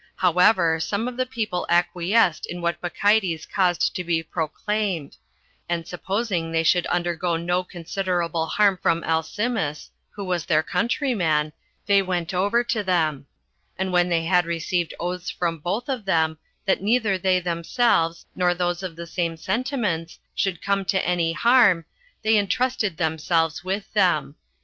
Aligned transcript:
However, 0.15 0.79
some 0.79 1.07
of 1.07 1.15
the 1.15 1.27
people 1.27 1.67
acquiesced 1.69 2.47
in 2.47 2.59
what 2.59 2.81
Bacchides 2.81 3.45
caused 3.45 3.95
to 3.95 4.03
be 4.03 4.23
proclaimed; 4.23 5.15
and 5.69 5.85
supposing 5.85 6.51
they 6.51 6.63
should 6.63 6.87
undergo 6.87 7.35
no 7.37 7.63
considerable 7.63 8.47
harm 8.47 8.79
from 8.81 9.03
Alcimus, 9.03 9.91
who 10.09 10.23
was 10.25 10.45
their 10.45 10.63
countryman, 10.63 11.53
they 11.85 12.01
went 12.01 12.33
over 12.33 12.63
to 12.63 12.83
them; 12.83 13.27
and 13.77 13.93
when 13.93 14.09
they 14.09 14.23
had 14.23 14.47
received 14.47 14.95
oaths 14.99 15.29
from 15.29 15.59
both 15.59 15.87
of 15.87 16.05
them, 16.05 16.39
that 16.65 16.81
neither 16.81 17.19
they 17.19 17.39
themselves, 17.39 18.25
nor 18.35 18.55
those 18.55 18.81
of 18.81 18.95
the 18.95 19.05
same 19.05 19.37
sentiments, 19.37 20.17
should 20.33 20.63
come 20.63 20.83
to 20.85 21.05
any 21.07 21.31
harm, 21.31 21.85
they 22.23 22.37
intrusted 22.37 22.97
themselves 22.97 23.63
with 23.63 23.93
them. 23.93 24.33